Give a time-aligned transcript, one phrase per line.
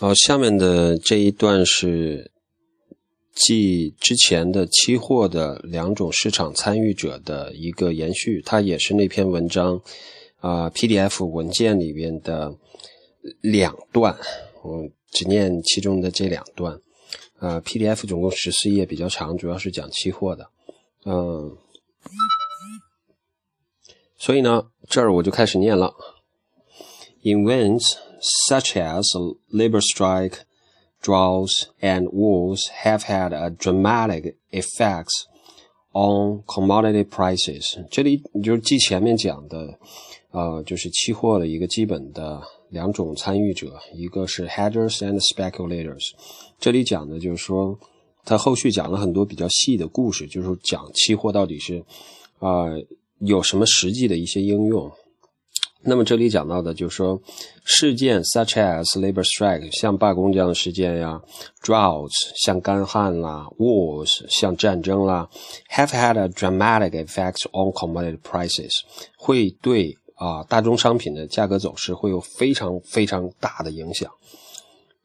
[0.00, 2.30] 好，下面的这一段是
[3.34, 9.78] 继之前的期货的两种市场参与者的一个延续，它也是那篇文章
[10.38, 12.56] 啊 PDF 文件里边的
[13.42, 14.16] 两段，
[14.62, 16.80] 我只念其中的这两段。
[17.38, 20.48] 啊，PDF 总共十四页，比较长，主要是讲期货的，
[21.04, 21.58] 嗯，
[24.16, 25.94] 所以呢，这儿我就开始念了
[27.22, 28.08] Invents。
[28.48, 29.04] Such as
[29.50, 30.44] labor strike,
[31.02, 35.24] droughts, and wars have had a dramatic effects
[35.92, 37.84] on commodity prices。
[37.90, 39.78] 这里你就是记前面讲的，
[40.30, 46.12] 呃，就是期货的一个基本的两种参与者，一个是 hedgers and speculators。
[46.58, 47.78] 这里讲的就是说，
[48.24, 51.78] 他后续讲了很多比较细的故事，就是讲期货到底是
[52.38, 52.84] 啊、呃、
[53.20, 54.90] 有什么实际的一些应用。
[55.82, 57.20] 那么这里讲到的就是说，
[57.64, 61.20] 事件 such as labor strike 像罢工这样的事件呀
[61.62, 65.28] ，droughts 像干旱啦，wars 像战争啦
[65.70, 68.70] ，have had a dramatic effect on commodity prices
[69.16, 74.10] 会对啊大宗商品的价格走势会有非常非常大的影响。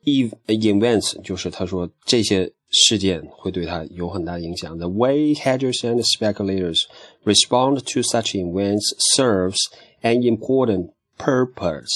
[0.04, 4.79] events 就是他说这些事件会对它有很大影响。
[4.79, 6.83] The way hedgers and speculators
[7.25, 9.59] respond to such events serves
[10.03, 11.91] an important purpose,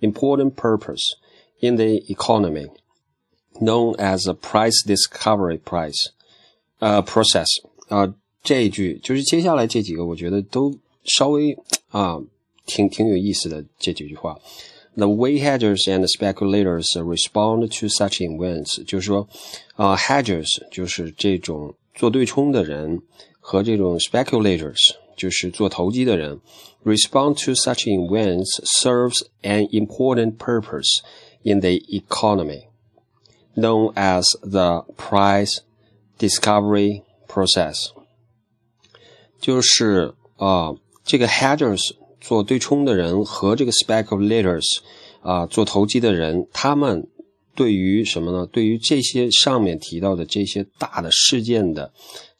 [0.00, 1.02] important purpose
[1.60, 2.68] in the economy,
[3.60, 6.10] known as a price discovery price,
[6.78, 7.46] 呃、uh, process
[7.88, 10.72] 啊、uh, 这一句就是接下来这几个，我觉得都
[11.04, 11.56] 稍微
[11.88, 12.20] 啊
[12.66, 14.38] 挺挺有意思的这几句话。
[14.96, 19.26] The way hedgers and speculators respond to such events，就是说，
[19.74, 23.00] 啊、呃、，hedgers 就是这种做对冲的人
[23.40, 24.76] 和这种 speculators
[25.16, 26.40] 就是做投机的人，
[26.84, 31.00] respond to such events serves an important purpose
[31.42, 32.66] in the economy,
[33.56, 35.60] known as the price
[36.18, 37.92] discovery process。
[39.40, 44.80] 就是啊、呃，这个 hedgers 做对冲的人和这个 speculators
[45.20, 47.06] 啊、呃，做投机的人，他们
[47.54, 48.46] 对于什么呢？
[48.46, 51.92] 对于这些上面提到的这些大的事件的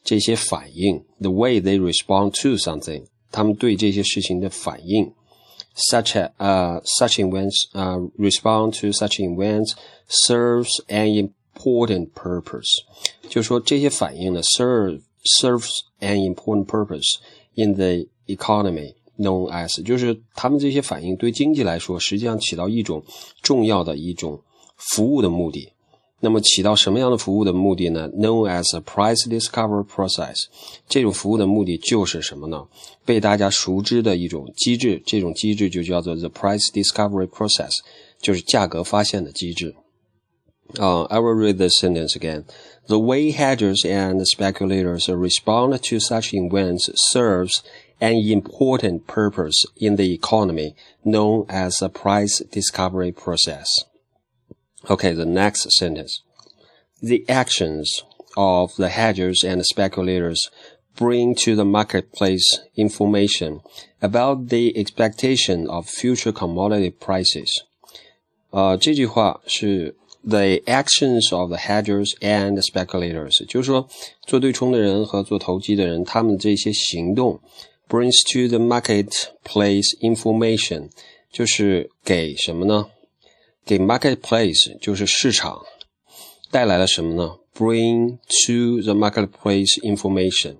[0.03, 5.13] 这些反应，the way they respond to something，他们对这些事情的反应，
[5.75, 9.73] such a 呃、uh, such events 啊、uh, respond to such events
[10.07, 12.83] serves an important purpose，
[13.29, 15.01] 就说这些反应呢 serve
[15.41, 15.69] serves
[15.99, 17.19] an important purpose
[17.55, 18.95] in the economy。
[19.17, 23.03] known as 就是他们这些反应对经济来说，实际上起到一种
[23.41, 24.41] 重要的一种
[24.75, 25.69] 服务的目的。
[26.19, 28.09] 那么起到什么样的服务的目的呢？
[28.11, 30.35] Known as a price discovery process，
[30.87, 32.65] 这种服务的目的就是什么呢？
[33.03, 37.71] 被大家熟知的一种机制，这种机制就叫做 the price discovery process，
[38.21, 39.75] 就是价格发现的机制。
[40.75, 42.45] Uh, I will read this sentence again.
[42.87, 47.57] The way hedgers and speculators respond to such events serves
[47.99, 53.67] an important purpose in the economy known as a price discovery process.
[54.89, 56.21] Okay, the next sentence.
[57.01, 57.89] The actions
[58.35, 60.49] of the hedgers and speculators
[60.95, 63.61] bring to the marketplace information
[64.01, 67.49] about the expectation of future commodity prices.
[68.51, 73.87] 呃，这句话是 the actions of the hedgers and speculators，就是说
[74.21, 77.39] 做对冲的人和做投机的人，他们这些行动
[77.89, 80.89] brings to the marketplace information，
[81.31, 82.87] 就是给什么呢？
[83.65, 85.61] 给 marketplace 就是市场
[86.51, 87.37] 带来了什么呢？
[87.55, 90.55] Bring to the marketplace information，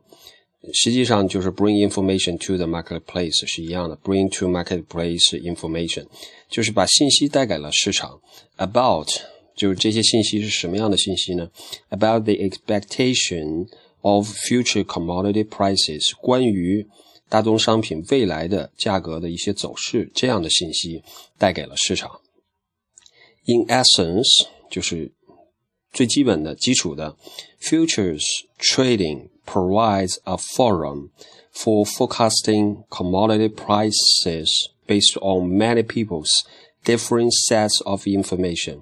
[0.74, 6.06] 实际上就是 bring information to the marketplace 是一样的，bring to marketplace information
[6.50, 8.22] 就是把信息带给了市场。
[8.58, 9.10] About
[9.56, 11.50] 就是这些信息是什么样的信息呢？
[11.90, 13.68] About the expectation
[14.02, 16.88] of future commodity prices，关于
[17.30, 21.02] 大宗商品未来的价格的一些走势，这样的信息
[21.38, 22.22] 带给了市场。
[23.46, 25.12] In essence，就是
[25.92, 27.18] 最基本的、基础的，
[27.62, 28.24] futures
[28.60, 31.10] trading provides a forum
[31.54, 34.48] for forecasting commodity prices
[34.88, 36.30] based on many people's
[36.84, 38.82] different sets of information。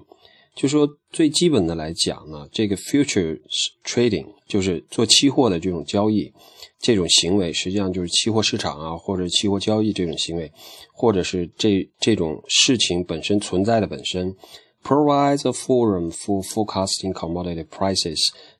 [0.54, 3.40] 就说最基本的来讲呢，这个 futures
[3.84, 6.32] trading 就是做期货的这种交易，
[6.79, 10.51] 这种行为实际上就是期货市场啊，或者期货交易这种行为，
[10.93, 14.35] 或者是这这种事情本身存在的本身
[14.83, 18.17] ，provides a forum for forecasting commodity prices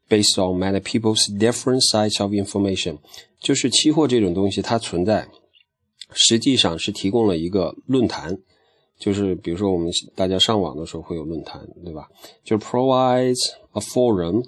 [0.10, 2.98] based on many people's different sides of information。
[3.40, 5.28] 就是期货这种东西它存在，
[6.12, 8.38] 实际上是提供了一个论坛。
[9.00, 12.10] 就是比如说我们大家上网的时候会有论坛，对吧？
[12.44, 13.38] 就是 provides
[13.74, 14.44] a forum，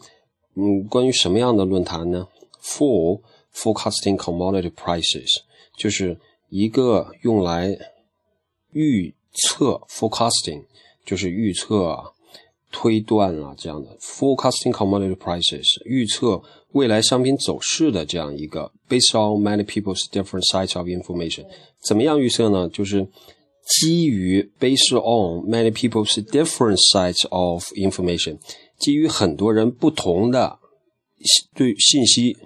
[0.55, 2.27] 嗯，关于什么样的论坛呢
[2.63, 3.21] ？For
[3.53, 5.27] forecasting commodity prices，
[5.77, 6.17] 就是
[6.49, 7.77] 一个用来
[8.71, 10.65] 预测 forecasting，
[11.05, 12.03] 就是预测啊、
[12.71, 16.41] 推断啊这样的 forecasting commodity prices，预测
[16.71, 21.45] 未来商品走势的这样一个 based on many people's different sides of information，
[21.83, 22.69] 怎么样预测呢？
[22.69, 23.07] 就是
[23.65, 28.37] 基于 based on many people's different sides of information，
[28.77, 30.59] 基于很多人不同的
[31.55, 32.37] 对信息。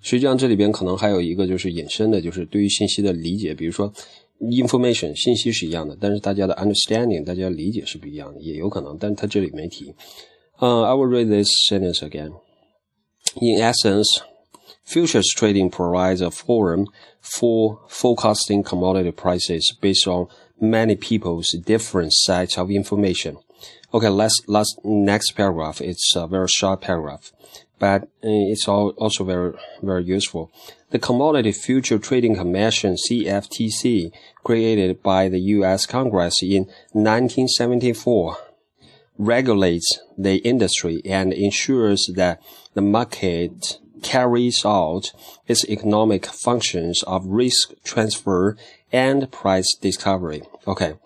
[0.00, 3.92] 实际上这里边可能还有一个就是引申的，就是对于信息的理解，比如说
[4.40, 9.94] information 信息是一样的，但是大家的 understanding 大家理解是不一样的，也有可能，但是它这里没提。
[10.58, 12.32] Uh, I will read this sentence again.
[13.40, 14.06] In essence,
[14.86, 16.86] futures trading provides a forum
[17.20, 20.28] for forecasting commodity prices based on
[20.58, 23.36] many people's different sets of information.
[23.92, 25.82] Okay, let's, let's, next paragraph.
[25.82, 27.32] It's a very short paragraph,
[27.81, 30.51] but it's also very, very useful.
[30.91, 34.11] The Commodity Future Trading Commission, CFTC,
[34.43, 35.87] created by the U.S.
[35.87, 38.37] Congress in 1974,
[39.17, 42.39] regulates the industry and ensures that
[42.75, 45.11] the market carries out
[45.47, 48.55] its economic functions of risk transfer
[48.91, 50.43] and price discovery.
[50.67, 50.99] Okay.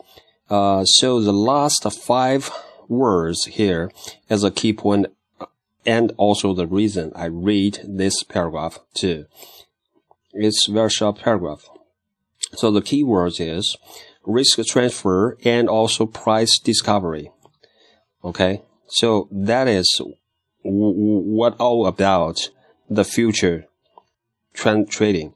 [0.49, 2.51] Uh, so the last five
[2.89, 3.89] words here
[4.29, 5.07] is a key point
[5.85, 9.25] and also the reason I read this paragraph too.
[10.33, 11.69] It's very short paragraph.
[12.53, 13.77] So the key words is
[14.25, 17.31] risk transfer and also price discovery.
[18.23, 18.63] Okay.
[18.87, 20.01] So that is
[20.63, 22.49] what all about
[22.89, 23.65] the future
[24.53, 25.33] trend trading.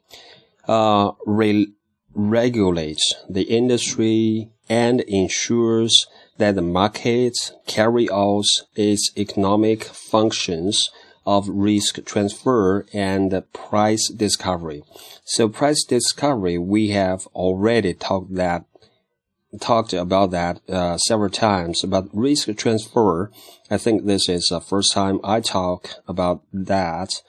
[0.68, 1.74] Uh, re-
[2.14, 6.08] regulates the industry and ensures
[6.40, 7.38] that the market
[7.68, 8.46] carry out
[8.76, 10.90] its economic functions
[11.26, 14.82] of risk transfer and price discovery.
[15.26, 18.66] So price discovery, we have already talked that
[19.60, 21.82] talked about that uh, several times.
[21.84, 23.32] But risk transfer,
[23.70, 27.22] I think this is the first time I talk about that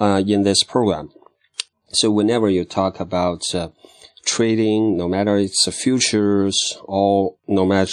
[0.00, 1.10] uh, in this program.
[1.92, 3.68] So whenever you talk about uh,
[4.27, 7.89] trading, no matter it's futures or no matter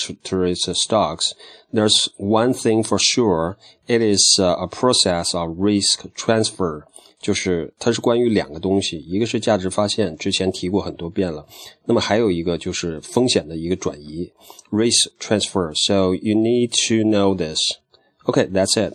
[0.46, 1.34] it's stocks,
[1.72, 3.56] there's one thing for sure.
[3.87, 6.84] It is a process of risk transfer.
[7.20, 11.46] 就是它是关于两个东西，一个是价值发现，之前提过很多遍了。
[11.84, 14.32] 那么还有一个就是风险的一个转移，
[14.70, 15.70] risk transfer.
[15.87, 17.58] So you need to know this.
[18.25, 18.94] Okay, that's it.